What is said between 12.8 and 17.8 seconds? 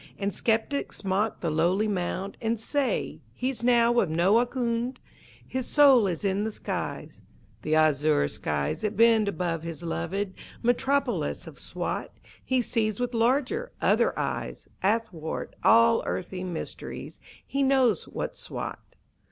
with larger, other eyes, Athwart all earthly mysteries He